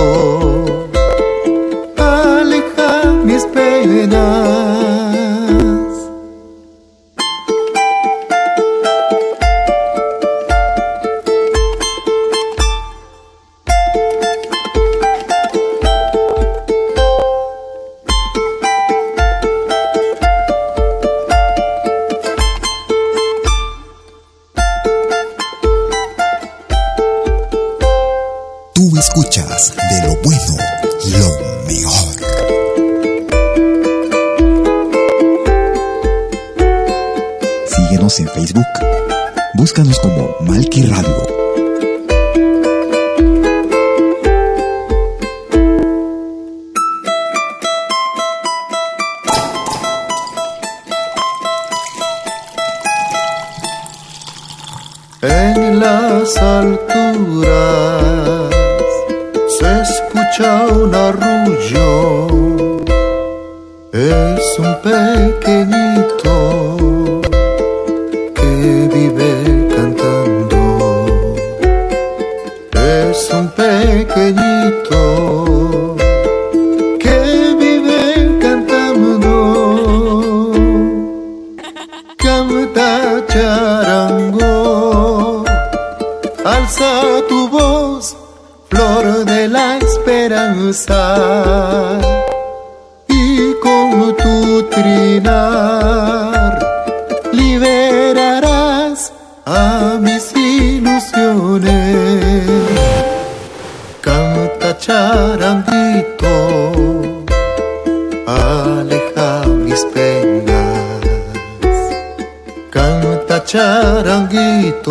[113.54, 114.90] charanguito,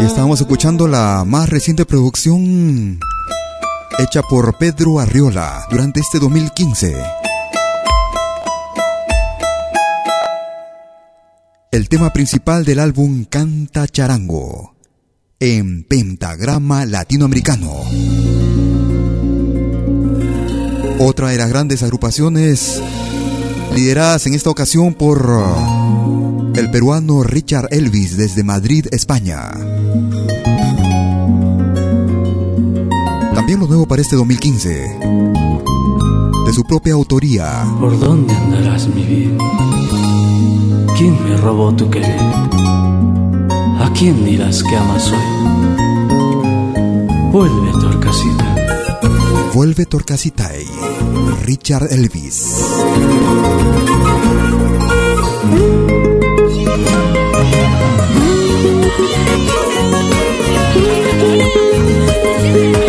[0.00, 2.98] Estamos escuchando la más reciente producción
[3.98, 6.96] hecha por Pedro Arriola durante este 2015.
[11.70, 14.77] El tema principal del álbum Canta Charango
[15.40, 17.72] en pentagrama latinoamericano.
[20.98, 22.82] Otra de las grandes agrupaciones
[23.74, 29.50] lideradas en esta ocasión por uh, el peruano Richard Elvis desde Madrid, España.
[33.34, 34.70] También lo nuevo para este 2015,
[36.46, 37.64] de su propia autoría.
[37.78, 39.38] ¿Por dónde andarás, mi bien?
[40.96, 42.18] ¿Quién me robó tu querer?
[43.88, 45.18] ¿A quién dirás que amas hoy?
[47.32, 48.54] Vuelve, Torcasita.
[49.54, 50.62] Vuelve Torcasitay,
[51.46, 52.52] Richard Elvis.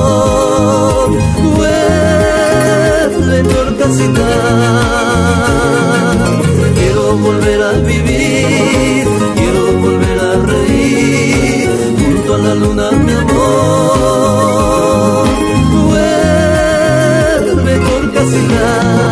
[1.55, 4.29] Vuelve Torcasita
[6.75, 11.69] Quiero volver a vivir, quiero volver a reír
[11.99, 14.07] junto a la luna, mi amor.
[15.87, 18.67] Vuelve Torcasita.
[19.03, 19.08] Me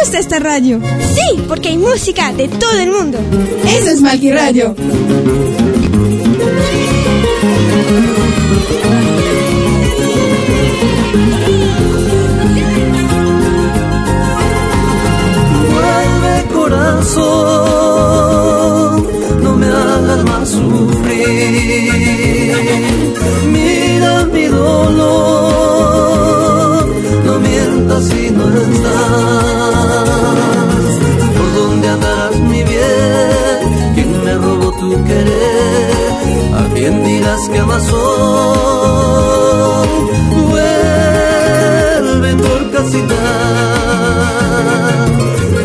[0.00, 0.80] gusta esta radio.
[1.14, 3.18] Sí, porque hay música de todo el mundo.
[3.66, 4.74] Eso es Malqui Radio.
[15.72, 17.26] Vuelve corazón,
[19.42, 21.92] no me hagas más sufrir.
[23.52, 24.86] Mira mi dolor,
[27.26, 29.59] no mientas si no estás.
[36.52, 39.88] ¿A quién dirás que amas hoy?
[40.48, 43.14] Vuelve por casita.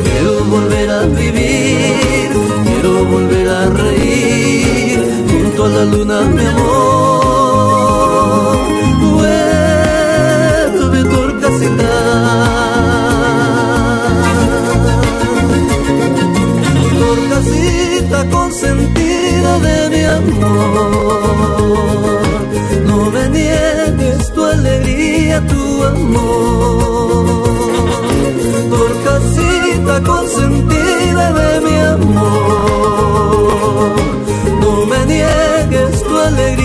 [0.03, 2.29] Quiero volver a vivir,
[2.65, 6.97] quiero volver a reír junto a la luna, mi amor.
[9.13, 11.91] Vuelve por casita.
[16.99, 18.94] Torcasita consentida de mi
[22.87, 27.25] no me niegues tu alegría, tu amor.
[28.69, 33.15] Torcasita consentida de mi amor,
[34.61, 36.64] no me niegues tu alegría.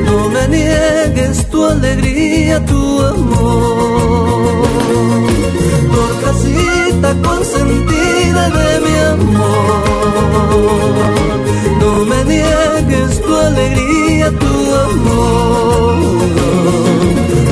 [0.06, 4.58] No me niegues tu alegría, tu amor.
[5.96, 9.84] Dorcasita consentida de mi amor.
[11.80, 15.96] No me niegues tu alegría, tu amor.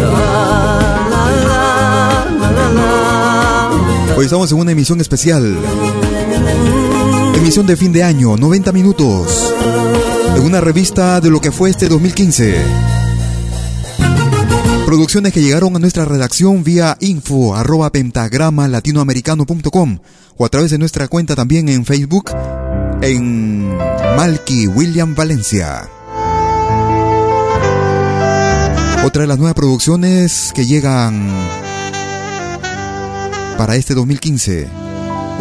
[0.02, 4.16] La, la, la.
[4.16, 5.58] Hoy estamos en una emisión especial.
[7.38, 9.54] Emisión de fin de año, 90 minutos.
[10.36, 12.56] En una revista de lo que fue este 2015.
[14.88, 17.54] Producciones que llegaron a nuestra redacción vía info
[17.92, 20.00] pentagrama latinoamericano.com
[20.36, 22.32] o a través de nuestra cuenta también en Facebook
[23.02, 25.88] en Malky William Valencia.
[29.06, 31.30] Otra de las nuevas producciones que llegan
[33.60, 34.68] para este 2015,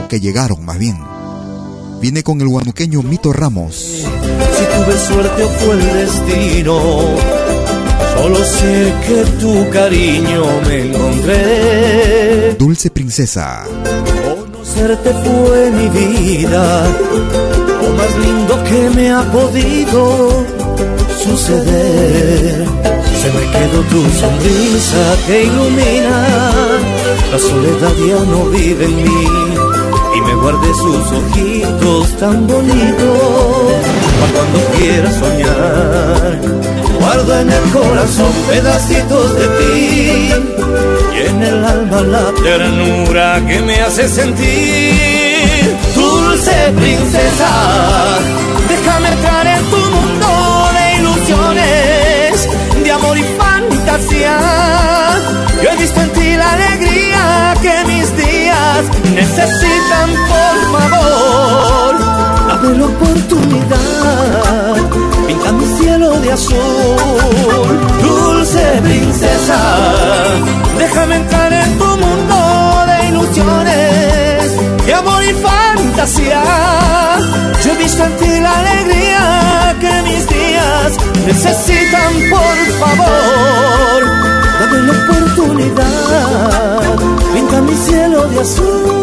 [0.04, 0.98] o que llegaron más bien,
[2.00, 3.74] viene con el guanuqueño Mito Ramos.
[3.74, 6.80] Si tuve suerte o fue el destino,
[8.14, 12.56] solo sé que tu cariño me encontré.
[12.58, 13.64] Dulce Princesa.
[14.24, 16.86] Conocerte fue mi vida,
[17.82, 20.44] lo más lindo que me ha podido
[21.22, 22.66] suceder.
[23.20, 26.26] Se me quedó tu sonrisa que ilumina,
[27.32, 29.45] la soledad ya no vive en mí
[30.16, 33.72] y me guardé sus ojitos tan bonitos
[34.18, 36.40] para cuando quiera soñar.
[37.00, 40.30] Guardo en el corazón pedacitos de ti
[41.14, 45.76] y en el alma la ternura que me hace sentir.
[45.94, 47.50] Dulce princesa,
[48.68, 50.28] déjame entrar en tu mundo
[50.76, 52.48] de ilusiones,
[52.84, 54.38] de amor y fantasía.
[55.62, 58.05] Yo he visto en ti la alegría que mis
[59.14, 61.94] necesitan, por favor.
[62.66, 64.74] La oportunidad,
[65.26, 66.56] pinta mi cielo de azul.
[68.02, 69.58] Dulce princesa,
[70.76, 72.36] déjame entrar en tu mundo
[72.88, 74.25] de ilusiones,
[74.86, 76.42] de amor y fantasía.
[77.64, 80.96] Yo he visto en ti la alegría que mis días
[81.26, 84.00] necesitan, por favor.
[84.60, 86.80] Dame la oportunidad,
[87.34, 88.96] pinta mi cielo de azul.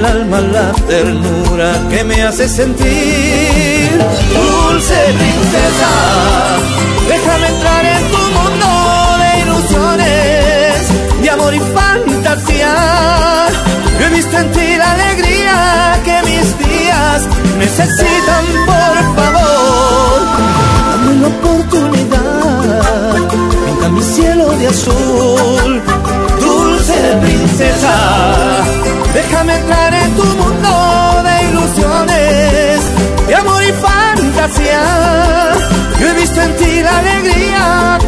[0.00, 3.90] El alma la ternura que me hace sentir.
[4.34, 5.92] Dulce princesa,
[7.12, 8.68] déjame entrar en tu mundo
[9.20, 10.76] de ilusiones,
[11.22, 12.74] de amor y fantasía.
[13.98, 15.56] Yo he visto en ti la alegría
[16.06, 17.18] que mis días
[17.58, 20.18] necesitan, por favor.
[20.88, 23.14] Dame la oportunidad,
[23.64, 25.82] pinta mi cielo de azul.
[26.40, 27.94] Dulce princesa,
[29.14, 32.80] déjame entrar en tu mundo de ilusiones,
[33.26, 34.82] de amor y fantasía.
[35.98, 37.98] Yo he visto en ti la alegría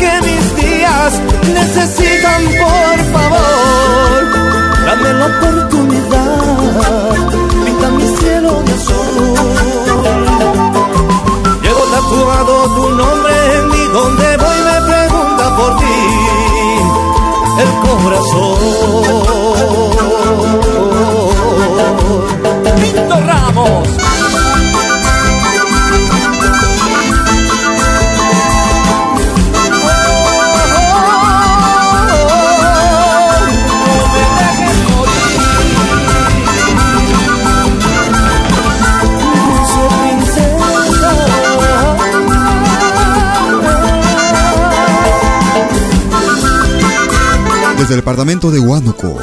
[47.92, 49.18] Desde el departamento de Huánuco,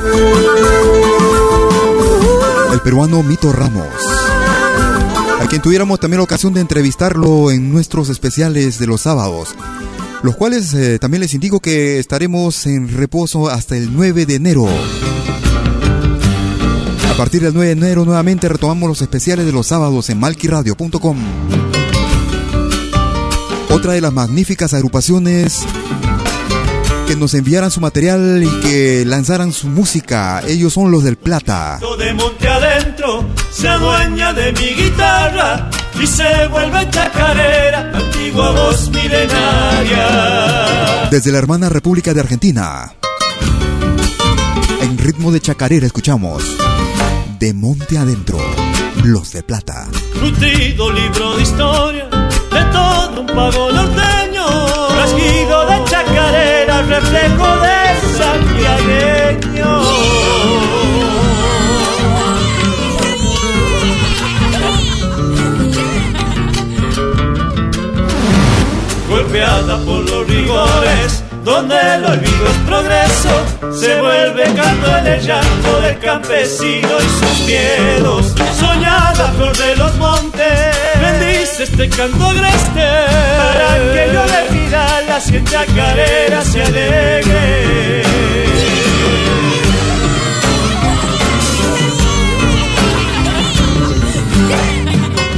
[2.71, 3.87] el peruano Mito Ramos,
[5.41, 9.55] a quien tuviéramos también la ocasión de entrevistarlo en nuestros especiales de los sábados,
[10.21, 14.67] los cuales eh, también les indico que estaremos en reposo hasta el 9 de enero.
[17.11, 21.17] A partir del 9 de enero nuevamente retomamos los especiales de los sábados en malquiradio.com.
[23.71, 25.65] Otra de las magníficas agrupaciones
[27.09, 30.43] que nos enviaran su material y que lanzaran su música.
[30.47, 31.79] Ellos son los del Plata.
[31.97, 40.07] de monte adentro se adueña de mi guitarra y se vuelve chacarera, antigua voz milenaria.
[41.09, 42.93] Desde la hermana República de Argentina,
[44.79, 46.43] en ritmo de chacarera escuchamos
[47.39, 48.37] De Monte Adentro,
[49.03, 49.87] Los de Plata.
[50.21, 52.07] Nutrido libro de historia
[52.51, 54.45] de todo un pago norteño,
[54.95, 55.88] rasguido de
[56.79, 57.79] chacarera, reflejo de
[58.17, 59.79] santiagueño.
[69.09, 75.81] golpeada por los rigores, donde el olvido es progreso, se vuelve canto en el llanto
[75.81, 78.35] del campesino y sus miedos.
[78.59, 80.75] Soñada flor de los montes,
[81.59, 82.87] este canto agreste,
[83.37, 88.03] para que yo le pida la cien chacarera se alegre.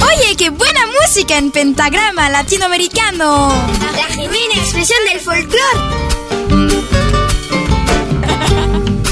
[0.00, 3.52] Oye, qué buena música en pentagrama latinoamericano.
[3.96, 6.02] La genuina expresión del folclore.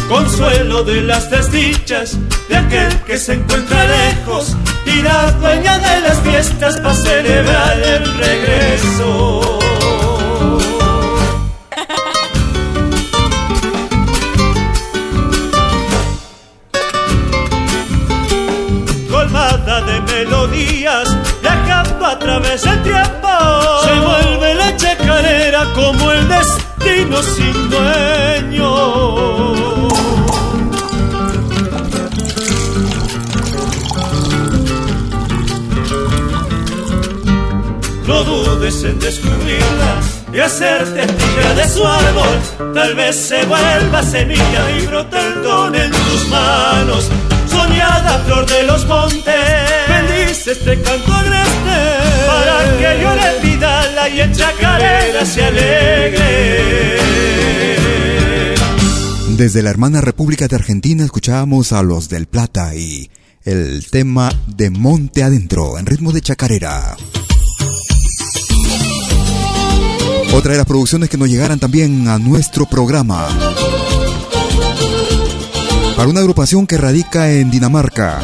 [0.09, 2.17] Consuelo de las desdichas
[2.49, 6.10] de aquel que se encuentra lejos y la dueña de las
[6.41, 9.59] fiestas para celebrar el regreso.
[19.11, 23.29] Colmada de melodías, viajando a través del tiempo,
[23.85, 29.50] se vuelve la chacarera como el destino sin dueño.
[38.71, 40.01] En descubrirla
[40.33, 42.73] y hacerte tía de su árbol.
[42.73, 44.87] Tal vez se vuelva semilla y
[45.43, 47.11] don en tus manos.
[47.49, 49.35] Soñada flor de los montes,
[49.89, 51.79] bendice este canto agreste
[52.29, 56.97] para que yo le pida la y en chacarera se alegre.
[59.37, 63.11] Desde la hermana República de Argentina escuchábamos a los del Plata y
[63.43, 66.97] el tema de Monte Adentro en ritmo de chacarera.
[70.41, 73.29] Otra de las producciones que nos llegaran también a nuestro programa.
[75.95, 78.23] Para una agrupación que radica en Dinamarca.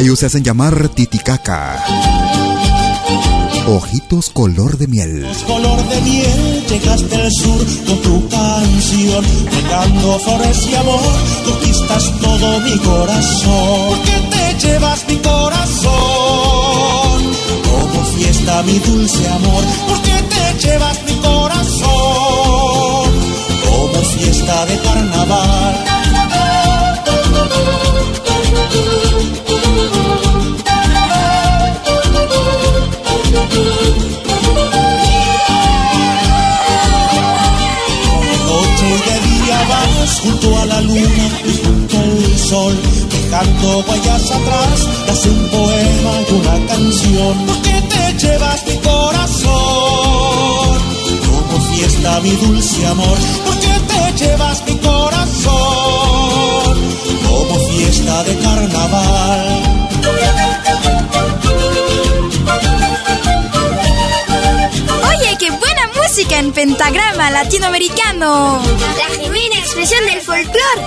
[0.00, 1.80] Ellos se hacen llamar Titicaca.
[3.68, 5.24] Ojitos color de miel.
[5.46, 11.14] color de miel, llegaste al sur con tu canción, regando flores y amor,
[11.44, 13.90] conquistas todo mi corazón.
[13.90, 15.92] Porque te llevas mi corazón,
[17.62, 19.64] como fiesta mi dulce amor,
[20.58, 21.90] llevas mi corazón,
[23.64, 25.74] como fiesta de carnaval.
[38.46, 42.76] noche y de día vas junto a la luna y junto al sol,
[43.10, 49.93] dejando huellas atrás, das un poema y una canción, porque te llevas mi corazón,
[52.22, 55.52] mi dulce amor, porque te llevas mi corazón,
[57.26, 59.62] como fiesta de carnaval.
[65.08, 68.60] Oye, qué buena música en pentagrama latinoamericano.
[68.98, 70.82] La genuina expresión del folclore.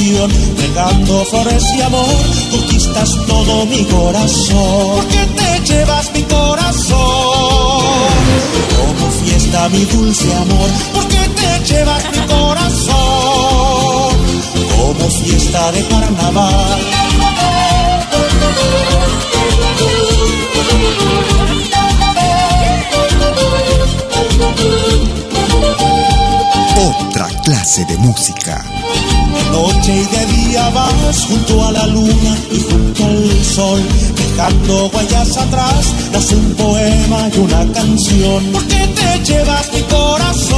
[0.00, 2.06] Canción, regando flores y amor,
[2.50, 4.96] conquistas todo mi corazón.
[4.96, 6.98] Porque te llevas mi corazón,
[8.76, 12.96] como fiesta mi dulce amor, porque te llevas mi corazón,
[14.76, 16.80] como fiesta de carnaval.
[26.76, 28.69] Otra clase de música.
[29.52, 33.82] Noche y de día vas junto a la luna y junto al sol,
[34.16, 40.50] dejando huellas atrás, das un poema y una canción, porque te llevas mi corazón,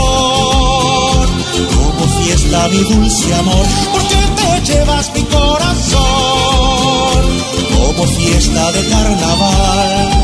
[1.74, 6.02] como fiesta mi dulce amor, porque te llevas mi corazón,
[7.74, 10.23] como fiesta de carnaval.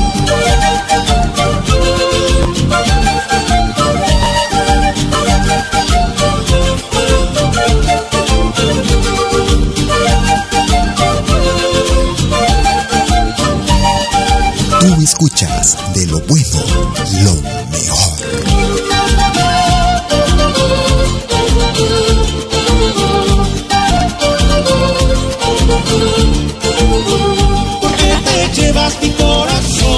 [14.87, 16.63] Escuchas de lo bueno,
[17.23, 17.35] lo
[17.71, 19.19] mejor.
[27.81, 29.89] ¿Por qué te llevas mi corazón?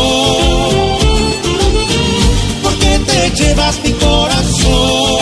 [2.62, 5.20] ¿Por qué te llevas mi corazón?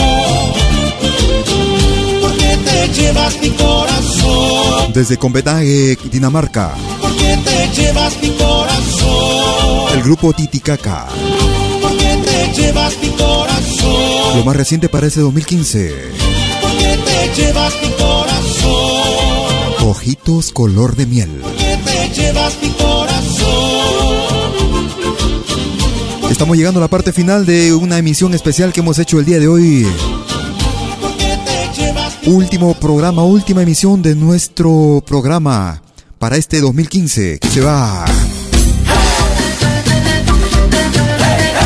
[2.20, 4.92] ¿Por qué te llevas mi corazón?
[4.92, 9.27] Desde Copenhague, Dinamarca, ¿Por qué te llevas mi corazón?
[9.94, 11.06] El grupo Titicaca.
[11.80, 14.38] ¿Por qué te llevas mi corazón?
[14.38, 15.94] Lo más reciente para ese 2015.
[16.60, 19.88] ¿Por qué te llevas mi corazón?
[19.88, 21.30] Ojitos color de miel.
[21.42, 23.18] ¿Por qué te llevas mi corazón?
[26.30, 29.38] Estamos llegando a la parte final de una emisión especial que hemos hecho el día
[29.38, 29.86] de hoy.
[32.26, 35.80] Último programa, última emisión de nuestro programa
[36.18, 38.04] para este 2015 que se va.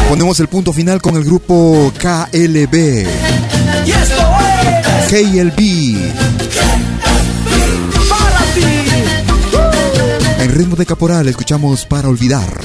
[0.09, 3.07] Ponemos el punto final con el grupo KLB.
[5.09, 5.61] KLB.
[10.41, 12.61] En ritmo de caporal escuchamos para olvidar.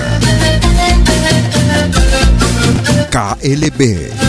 [3.09, 4.26] KLB.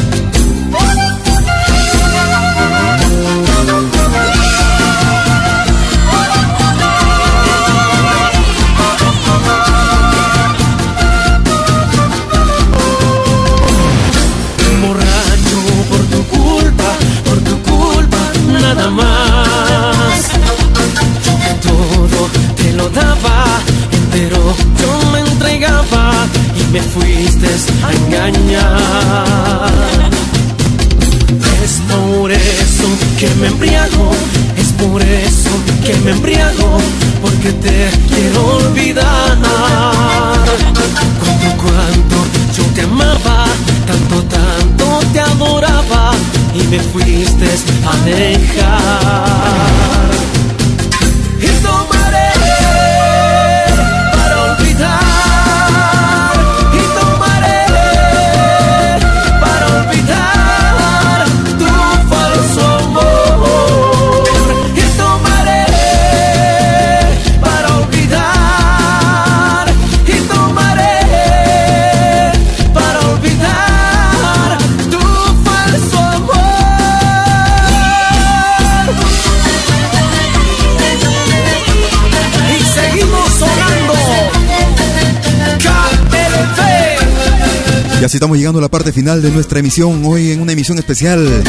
[88.19, 91.41] Estamos llegando a la parte final de nuestra emisión, hoy en una emisión especial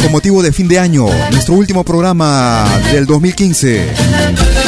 [0.00, 3.92] con motivo de fin de año, nuestro último programa del 2015.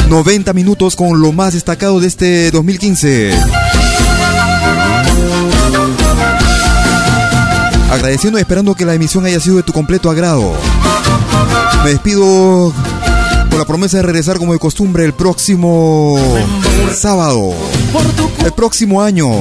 [0.07, 3.31] 90 minutos con lo más destacado de este 2015.
[7.91, 10.53] Agradeciendo y esperando que la emisión haya sido de tu completo agrado.
[11.83, 12.71] Me despido
[13.57, 16.15] con la promesa de regresar como de costumbre el próximo
[16.95, 17.55] sábado.
[18.45, 19.31] El próximo año.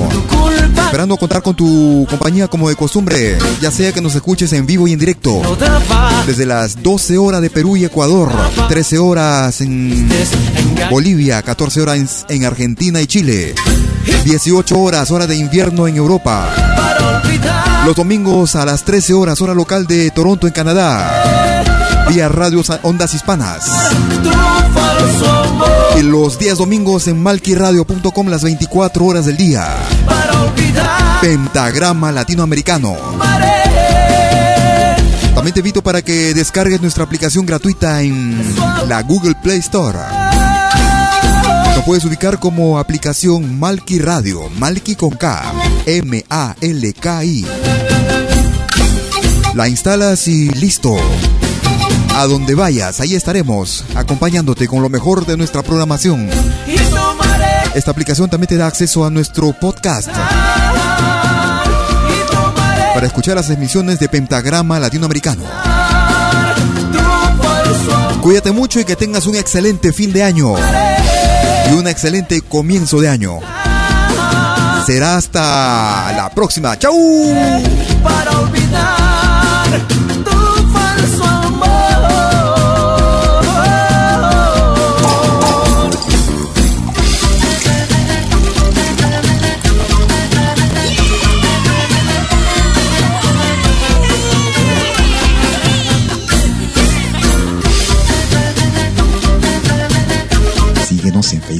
[0.86, 4.88] Esperando contar con tu compañía como de costumbre, ya sea que nos escuches en vivo
[4.88, 5.42] y en directo.
[6.26, 8.32] Desde las 12 horas de Perú y Ecuador,
[8.70, 10.08] 13 horas en
[10.90, 13.54] Bolivia, 14 horas en, en Argentina y Chile,
[14.24, 16.48] 18 horas hora de invierno en Europa.
[17.84, 21.85] Los domingos a las 13 horas hora local de Toronto en Canadá.
[22.08, 23.64] Vía radios ondas hispanas.
[25.98, 29.76] Y los días domingos en malquiradio.com las 24 horas del día.
[31.20, 32.96] Pentagrama Latinoamericano.
[35.34, 38.42] También te invito para que descargues nuestra aplicación gratuita en
[38.88, 39.98] la Google Play Store.
[41.76, 45.42] Lo puedes ubicar como aplicación Malki Radio, Malki con K,
[45.84, 47.46] M-A-L-K-I.
[49.54, 50.96] La instalas y listo.
[52.18, 56.30] A donde vayas, ahí estaremos, acompañándote con lo mejor de nuestra programación.
[57.74, 60.08] Esta aplicación también te da acceso a nuestro podcast.
[62.94, 65.42] Para escuchar las emisiones de Pentagrama Latinoamericano.
[68.22, 70.54] Cuídate mucho y que tengas un excelente fin de año.
[71.70, 73.40] Y un excelente comienzo de año.
[74.86, 76.78] Será hasta la próxima.
[76.78, 76.94] ¡Chau!
[78.02, 80.15] Para olvidar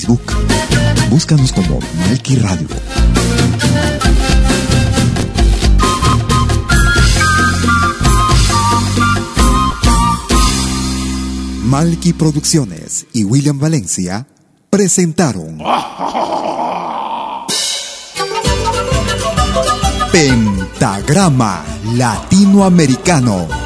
[0.07, 2.69] Facebook, Búscanos como Malki Radio.
[11.65, 14.29] Malky Producciones y William Valencia
[14.71, 15.59] presentaron
[20.13, 21.65] Pentagrama
[21.95, 23.66] Latinoamericano.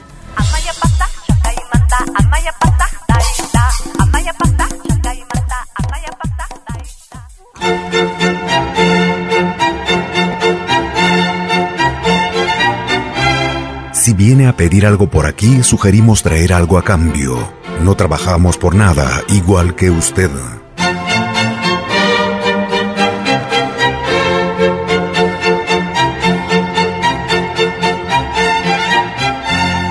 [14.51, 17.53] A pedir algo por aquí, sugerimos traer algo a cambio.
[17.81, 20.29] No trabajamos por nada, igual que usted.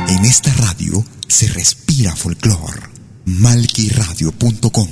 [0.09, 2.91] En esta radio se respira folclor.
[3.25, 4.89] Malquiradio.com.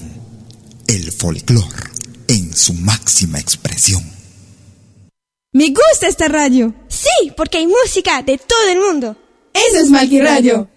[0.86, 1.74] El folclor
[2.28, 4.02] en su máxima expresión.
[5.52, 6.74] Me gusta esta radio.
[6.88, 9.27] Sí, porque hay música de todo el mundo.
[9.66, 10.68] Eso es Malqui Radio.